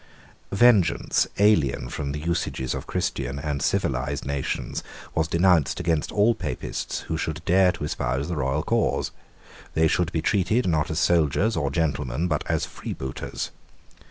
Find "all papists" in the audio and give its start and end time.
6.11-7.01